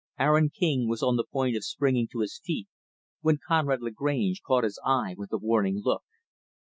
[0.17, 2.67] Aaron King was on the point of springing to his feet,
[3.21, 6.03] when Conrad Lagrange caught his eye with a warning look.